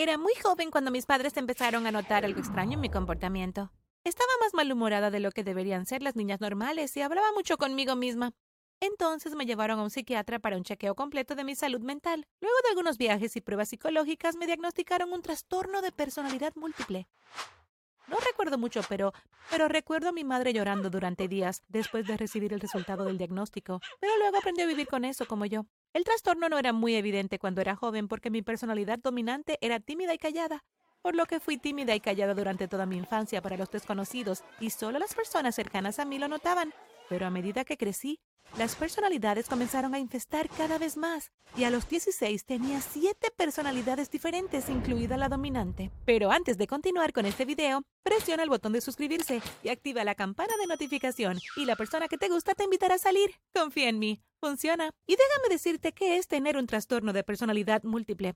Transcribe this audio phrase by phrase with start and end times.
[0.00, 3.72] Era muy joven cuando mis padres empezaron a notar algo extraño en mi comportamiento.
[4.04, 7.96] Estaba más malhumorada de lo que deberían ser las niñas normales y hablaba mucho conmigo
[7.96, 8.30] misma.
[8.78, 12.28] Entonces me llevaron a un psiquiatra para un chequeo completo de mi salud mental.
[12.40, 17.08] Luego de algunos viajes y pruebas psicológicas me diagnosticaron un trastorno de personalidad múltiple.
[18.08, 19.12] No recuerdo mucho, pero,
[19.50, 23.80] pero recuerdo a mi madre llorando durante días después de recibir el resultado del diagnóstico.
[24.00, 25.66] Pero luego aprendió a vivir con eso como yo.
[25.92, 30.14] El trastorno no era muy evidente cuando era joven porque mi personalidad dominante era tímida
[30.14, 30.64] y callada,
[31.02, 34.70] por lo que fui tímida y callada durante toda mi infancia para los desconocidos y
[34.70, 36.72] solo las personas cercanas a mí lo notaban.
[37.08, 38.20] Pero a medida que crecí,
[38.56, 44.10] las personalidades comenzaron a infestar cada vez más y a los 16 tenía siete personalidades
[44.10, 45.90] diferentes, incluida la dominante.
[46.04, 50.14] Pero antes de continuar con este video, presiona el botón de suscribirse y activa la
[50.14, 53.30] campana de notificación y la persona que te gusta te invitará a salir.
[53.54, 54.90] Confía en mí, funciona.
[55.06, 58.34] Y déjame decirte qué es tener un trastorno de personalidad múltiple.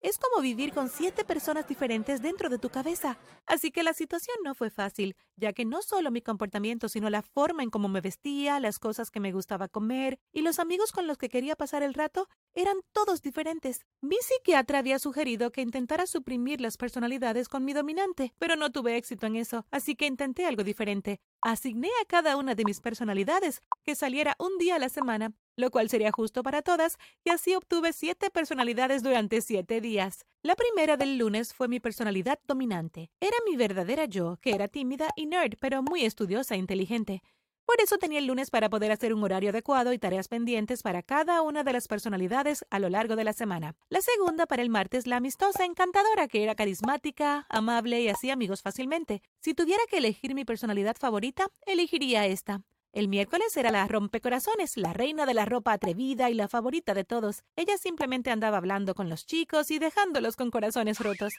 [0.00, 3.18] Es como vivir con siete personas diferentes dentro de tu cabeza.
[3.46, 7.22] Así que la situación no fue fácil, ya que no solo mi comportamiento, sino la
[7.22, 11.08] forma en cómo me vestía, las cosas que me gustaba comer y los amigos con
[11.08, 13.86] los que quería pasar el rato eran todos diferentes.
[14.00, 18.96] Mi psiquiatra había sugerido que intentara suprimir las personalidades con mi dominante, pero no tuve
[18.96, 21.20] éxito en eso, así que intenté algo diferente.
[21.40, 25.70] Asigné a cada una de mis personalidades que saliera un día a la semana lo
[25.70, 30.24] cual sería justo para todas, y así obtuve siete personalidades durante siete días.
[30.42, 33.10] La primera del lunes fue mi personalidad dominante.
[33.20, 37.22] Era mi verdadera yo, que era tímida y nerd, pero muy estudiosa e inteligente.
[37.68, 41.02] Por eso tenía el lunes para poder hacer un horario adecuado y tareas pendientes para
[41.02, 43.76] cada una de las personalidades a lo largo de la semana.
[43.90, 48.62] La segunda para el martes, la amistosa encantadora, que era carismática, amable y hacía amigos
[48.62, 49.20] fácilmente.
[49.42, 52.62] Si tuviera que elegir mi personalidad favorita, elegiría esta.
[52.94, 57.04] El miércoles era la rompecorazones, la reina de la ropa atrevida y la favorita de
[57.04, 57.42] todos.
[57.54, 61.34] Ella simplemente andaba hablando con los chicos y dejándolos con corazones rotos.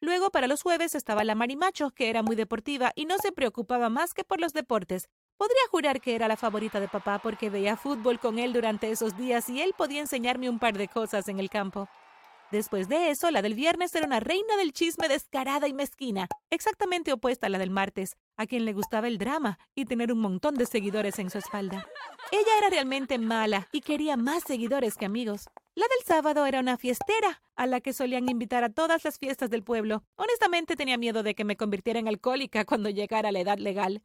[0.00, 3.88] Luego, para los jueves, estaba la marimacho, que era muy deportiva y no se preocupaba
[3.88, 5.08] más que por los deportes.
[5.38, 9.16] Podría jurar que era la favorita de papá porque veía fútbol con él durante esos
[9.16, 11.88] días y él podía enseñarme un par de cosas en el campo.
[12.50, 17.12] Después de eso, la del viernes era una reina del chisme descarada y mezquina, exactamente
[17.12, 20.56] opuesta a la del martes, a quien le gustaba el drama y tener un montón
[20.56, 21.86] de seguidores en su espalda.
[22.32, 25.48] Ella era realmente mala y quería más seguidores que amigos.
[25.76, 29.50] La del sábado era una fiestera, a la que solían invitar a todas las fiestas
[29.50, 30.02] del pueblo.
[30.16, 34.02] Honestamente tenía miedo de que me convirtiera en alcohólica cuando llegara a la edad legal.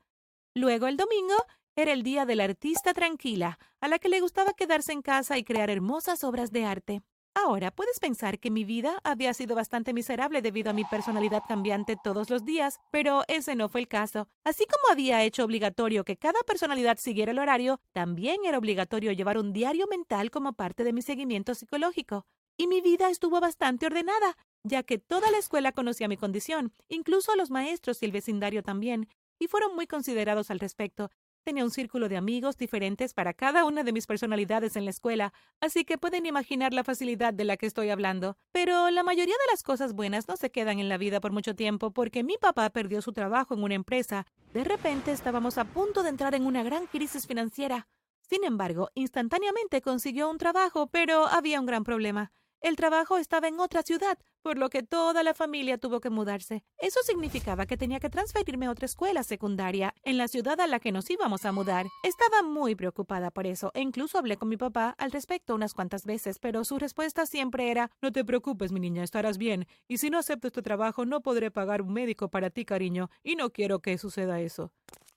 [0.56, 1.34] Luego el domingo
[1.76, 5.40] era el día de la artista tranquila, a la que le gustaba quedarse en casa
[5.40, 7.02] y crear hermosas obras de arte.
[7.34, 11.98] Ahora puedes pensar que mi vida había sido bastante miserable debido a mi personalidad cambiante
[12.04, 14.28] todos los días, pero ese no fue el caso.
[14.44, 19.40] Así como había hecho obligatorio que cada personalidad siguiera el horario, también era obligatorio llevar
[19.40, 22.28] un diario mental como parte de mi seguimiento psicológico.
[22.56, 27.36] Y mi vida estuvo bastante ordenada, ya que toda la escuela conocía mi condición, incluso
[27.36, 29.08] los maestros y el vecindario también,
[29.44, 31.10] y fueron muy considerados al respecto,
[31.44, 35.34] Tenía un círculo de amigos diferentes para cada una de mis personalidades en la escuela,
[35.60, 38.38] así que pueden imaginar la facilidad de la que estoy hablando.
[38.54, 41.54] Pero la mayoría de las cosas buenas no se quedan en la vida por mucho
[41.54, 44.26] tiempo porque mi papá perdió su trabajo en una empresa.
[44.54, 47.88] De repente estábamos a punto de entrar en una gran crisis financiera.
[48.22, 52.32] Sin embargo, instantáneamente consiguió un trabajo, pero había un gran problema.
[52.62, 56.64] El trabajo estaba en otra ciudad, por lo que toda la familia tuvo que mudarse.
[56.78, 60.80] Eso significaba que tenía que transferirme a otra escuela secundaria en la ciudad a la
[60.80, 61.88] que nos íbamos a mudar.
[62.04, 66.06] Estaba muy preocupada por eso e incluso hablé con mi papá al respecto unas cuantas
[66.06, 70.10] veces, pero su respuesta siempre era No te preocupes, mi niña, estarás bien, y si
[70.10, 73.80] no acepto este trabajo no podré pagar un médico para ti, cariño, y no quiero
[73.80, 74.72] que suceda eso.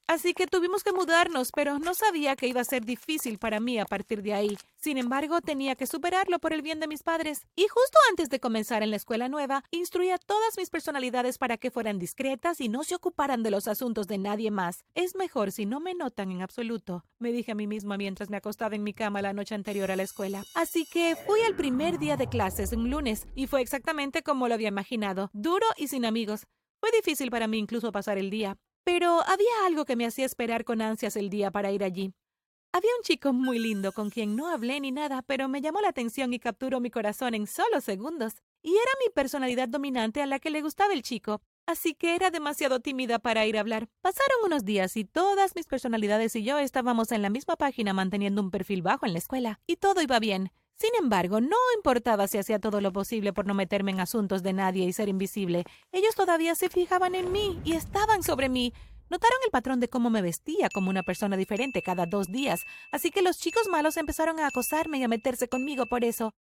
[0.09, 3.79] Así que tuvimos que mudarnos, pero no sabía que iba a ser difícil para mí
[3.81, 4.57] a partir de ahí.
[4.77, 7.47] Sin embargo, tenía que superarlo por el bien de mis padres.
[7.57, 11.57] Y justo antes de comenzar en la escuela nueva, instruí a todas mis personalidades para
[11.57, 14.85] que fueran discretas y no se ocuparan de los asuntos de nadie más.
[14.95, 18.37] Es mejor si no me notan en absoluto, me dije a mí misma mientras me
[18.37, 20.45] acostaba en mi cama la noche anterior a la escuela.
[20.55, 24.55] Así que fui el primer día de clases, un lunes, y fue exactamente como lo
[24.55, 26.47] había imaginado, duro y sin amigos.
[26.79, 28.57] Fue difícil para mí incluso pasar el día.
[28.87, 32.15] Pero había algo que me hacía esperar con ansias el día para ir allí.
[32.73, 35.89] Había un chico muy lindo con quien no hablé ni nada, pero me llamó la
[35.89, 38.35] atención y capturó mi corazón en solo segundos.
[38.63, 42.31] Y era mi personalidad dominante a la que le gustaba el chico, así que era
[42.31, 43.89] demasiado tímida para ir a hablar.
[44.03, 48.41] Pasaron unos días y todas mis personalidades y yo estábamos en la misma página manteniendo
[48.41, 50.53] un perfil bajo en la escuela, y todo iba bien.
[50.79, 54.53] Sin embargo, no importaba si hacía todo lo posible por no meterme en asuntos de
[54.53, 55.65] nadie y ser invisible.
[55.91, 58.75] Ellos todavía se fijaban en mí y estaban sobre mí.
[59.09, 63.11] Notaron el patrón de cómo me vestía como una persona diferente cada dos días, así
[63.11, 66.35] que los chicos malos empezaron a acosarme y a meterse conmigo por eso.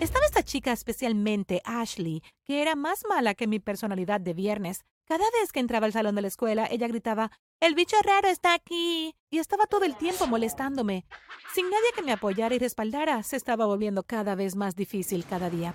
[0.00, 4.84] Estaba esta chica especialmente, Ashley, que era más mala que mi personalidad de viernes.
[5.08, 8.52] Cada vez que entraba al salón de la escuela, ella gritaba, El bicho raro está
[8.52, 9.14] aquí.
[9.30, 11.06] Y estaba todo el tiempo molestándome.
[11.54, 15.48] Sin nadie que me apoyara y respaldara, se estaba volviendo cada vez más difícil cada
[15.48, 15.74] día.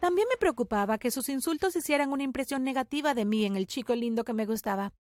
[0.00, 3.94] También me preocupaba que sus insultos hicieran una impresión negativa de mí en el chico
[3.94, 4.92] lindo que me gustaba.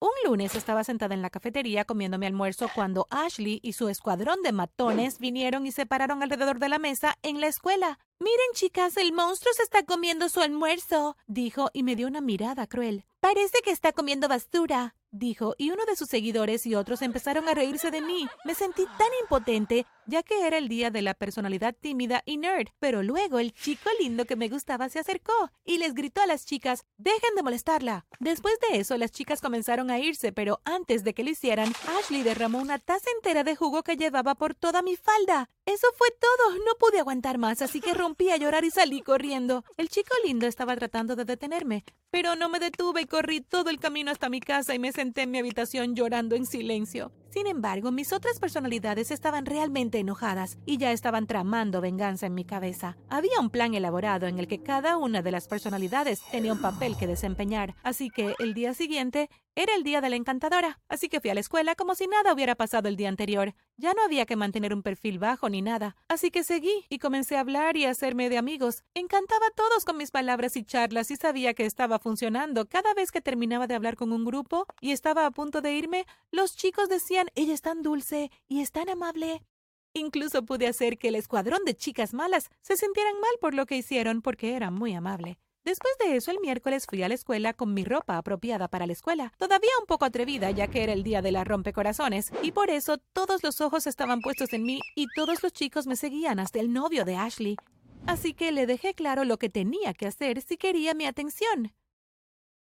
[0.00, 4.42] Un lunes estaba sentada en la cafetería comiendo mi almuerzo cuando Ashley y su escuadrón
[4.42, 7.98] de matones vinieron y se pararon alrededor de la mesa en la escuela.
[8.18, 12.66] Miren, chicas, el monstruo se está comiendo su almuerzo, dijo y me dio una mirada
[12.66, 13.04] cruel.
[13.20, 17.54] Parece que está comiendo basura dijo, y uno de sus seguidores y otros empezaron a
[17.54, 18.26] reírse de mí.
[18.44, 22.68] Me sentí tan impotente, ya que era el día de la personalidad tímida y nerd.
[22.80, 26.44] Pero luego el chico lindo que me gustaba se acercó y les gritó a las
[26.44, 28.06] chicas, dejen de molestarla.
[28.18, 32.22] Después de eso, las chicas comenzaron a irse, pero antes de que lo hicieran, Ashley
[32.22, 35.48] derramó una taza entera de jugo que llevaba por toda mi falda.
[35.66, 36.58] Eso fue todo.
[36.58, 39.64] No pude aguantar más, así que rompí a llorar y salí corriendo.
[39.76, 43.80] El chico lindo estaba tratando de detenerme, pero no me detuve y corrí todo el
[43.80, 47.12] camino hasta mi casa y me senté en mi habitación llorando en silencio.
[47.34, 52.44] Sin embargo, mis otras personalidades estaban realmente enojadas y ya estaban tramando venganza en mi
[52.44, 52.96] cabeza.
[53.10, 56.96] Había un plan elaborado en el que cada una de las personalidades tenía un papel
[56.96, 61.20] que desempeñar, así que el día siguiente era el día de la encantadora, así que
[61.20, 63.54] fui a la escuela como si nada hubiera pasado el día anterior.
[63.76, 67.36] Ya no había que mantener un perfil bajo ni nada, así que seguí y comencé
[67.36, 68.82] a hablar y a hacerme de amigos.
[68.94, 72.68] Encantaba a todos con mis palabras y charlas y sabía que estaba funcionando.
[72.68, 76.04] Cada vez que terminaba de hablar con un grupo y estaba a punto de irme,
[76.32, 79.42] los chicos decían ella es tan dulce y es tan amable.
[79.94, 83.76] Incluso pude hacer que el escuadrón de chicas malas se sintieran mal por lo que
[83.76, 85.38] hicieron porque era muy amable.
[85.64, 88.92] Después de eso, el miércoles fui a la escuela con mi ropa apropiada para la
[88.92, 92.68] escuela, todavía un poco atrevida ya que era el día de la rompecorazones, y por
[92.68, 96.60] eso todos los ojos estaban puestos en mí y todos los chicos me seguían hasta
[96.60, 97.56] el novio de Ashley.
[98.06, 101.72] Así que le dejé claro lo que tenía que hacer si quería mi atención.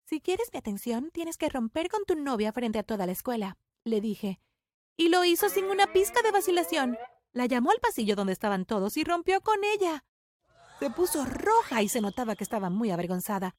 [0.06, 3.58] Si quieres mi atención, tienes que romper con tu novia frente a toda la escuela
[3.88, 4.40] le dije.
[4.98, 6.98] Y lo hizo sin una pizca de vacilación.
[7.32, 10.04] La llamó al pasillo donde estaban todos y rompió con ella.
[10.80, 13.56] Se puso roja y se notaba que estaba muy avergonzada.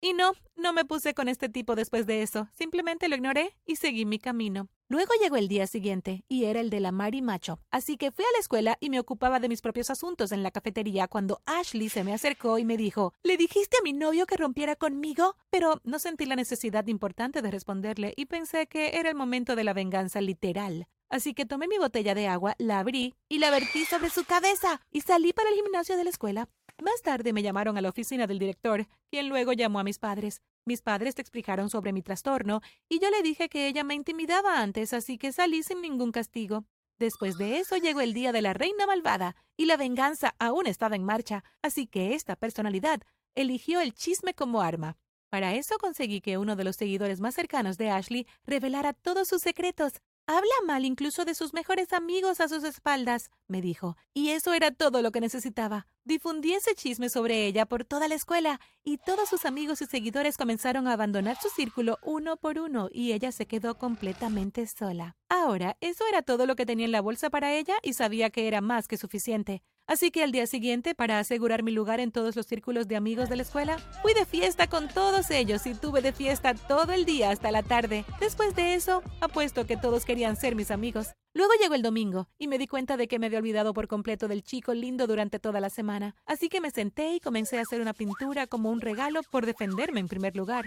[0.00, 2.48] Y no, no me puse con este tipo después de eso.
[2.52, 4.68] Simplemente lo ignoré y seguí mi camino.
[4.88, 8.24] Luego llegó el día siguiente, y era el de la Mari Macho, así que fui
[8.24, 11.88] a la escuela y me ocupaba de mis propios asuntos en la cafetería cuando Ashley
[11.88, 15.34] se me acercó y me dijo ¿Le dijiste a mi novio que rompiera conmigo?
[15.50, 19.64] Pero no sentí la necesidad importante de responderle y pensé que era el momento de
[19.64, 20.86] la venganza literal.
[21.08, 24.80] Así que tomé mi botella de agua, la abrí y la vertí sobre su cabeza
[24.92, 26.48] y salí para el gimnasio de la escuela.
[26.80, 30.42] Más tarde me llamaron a la oficina del director, quien luego llamó a mis padres.
[30.66, 34.60] Mis padres te explicaron sobre mi trastorno y yo le dije que ella me intimidaba
[34.60, 36.64] antes, así que salí sin ningún castigo.
[36.98, 40.96] Después de eso llegó el día de la reina malvada y la venganza aún estaba
[40.96, 43.00] en marcha, así que esta personalidad
[43.36, 44.96] eligió el chisme como arma.
[45.30, 49.42] Para eso conseguí que uno de los seguidores más cercanos de Ashley revelara todos sus
[49.42, 49.92] secretos,
[50.28, 54.72] Habla mal incluso de sus mejores amigos a sus espaldas, me dijo, y eso era
[54.72, 55.86] todo lo que necesitaba.
[56.04, 60.36] Difundí ese chisme sobre ella por toda la escuela, y todos sus amigos y seguidores
[60.36, 65.14] comenzaron a abandonar su círculo uno por uno, y ella se quedó completamente sola.
[65.28, 68.48] Ahora, eso era todo lo que tenía en la bolsa para ella, y sabía que
[68.48, 69.62] era más que suficiente.
[69.86, 73.28] Así que al día siguiente, para asegurar mi lugar en todos los círculos de amigos
[73.28, 77.04] de la escuela, fui de fiesta con todos ellos y tuve de fiesta todo el
[77.04, 78.04] día hasta la tarde.
[78.18, 81.12] Después de eso, apuesto que todos querían ser mis amigos.
[81.34, 84.26] Luego llegó el domingo y me di cuenta de que me había olvidado por completo
[84.26, 86.16] del chico lindo durante toda la semana.
[86.26, 90.00] Así que me senté y comencé a hacer una pintura como un regalo por defenderme
[90.00, 90.66] en primer lugar.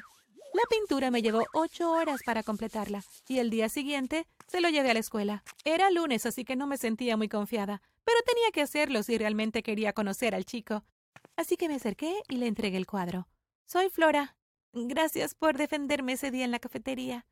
[0.53, 4.89] La pintura me llevó ocho horas para completarla y el día siguiente se lo llevé
[4.89, 5.43] a la escuela.
[5.63, 9.61] Era lunes, así que no me sentía muy confiada, pero tenía que hacerlo si realmente
[9.61, 10.83] quería conocer al chico.
[11.35, 13.27] Así que me acerqué y le entregué el cuadro.
[13.67, 14.35] Soy Flora.
[14.73, 17.27] Gracias por defenderme ese día en la cafetería.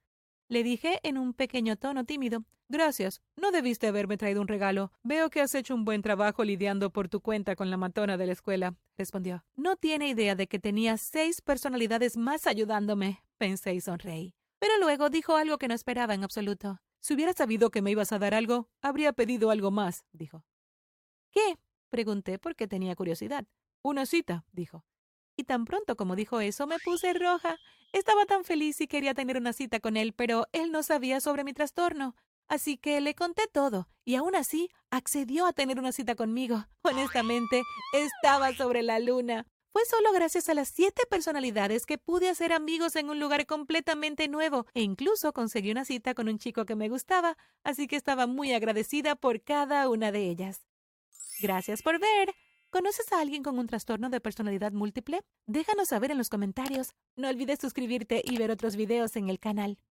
[0.50, 2.44] Le dije en un pequeño tono tímido.
[2.70, 3.24] Gracias.
[3.36, 4.92] No debiste haberme traído un regalo.
[5.02, 8.28] Veo que has hecho un buen trabajo lidiando por tu cuenta con la matona de
[8.28, 9.44] la escuela, respondió.
[9.56, 14.36] No tiene idea de que tenía seis personalidades más ayudándome, pensé y sonreí.
[14.60, 16.82] Pero luego dijo algo que no esperaba en absoluto.
[17.00, 20.46] Si hubiera sabido que me ibas a dar algo, habría pedido algo más, dijo.
[21.32, 21.58] ¿Qué?
[21.90, 23.46] pregunté porque tenía curiosidad.
[23.82, 24.84] Una cita, dijo.
[25.36, 27.58] Y tan pronto como dijo eso, me puse roja.
[27.94, 31.44] Estaba tan feliz y quería tener una cita con él, pero él no sabía sobre
[31.44, 32.16] mi trastorno.
[32.48, 36.66] Así que le conté todo, y aún así accedió a tener una cita conmigo.
[36.82, 39.46] Honestamente, estaba sobre la luna.
[39.74, 44.28] Fue solo gracias a las siete personalidades que pude hacer amigos en un lugar completamente
[44.28, 48.28] nuevo e incluso conseguí una cita con un chico que me gustaba, así que estaba
[48.28, 50.67] muy agradecida por cada una de ellas.
[51.40, 52.34] Gracias por ver.
[52.70, 55.22] ¿Conoces a alguien con un trastorno de personalidad múltiple?
[55.46, 56.94] Déjanos saber en los comentarios.
[57.16, 59.78] No olvides suscribirte y ver otros videos en el canal.